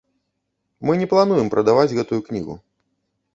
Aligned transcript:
Мы 0.89 0.95
не 1.01 1.07
плануем 1.11 1.51
прадаваць 1.55 1.93
гэтую 1.99 2.21
кнігу. 2.31 2.57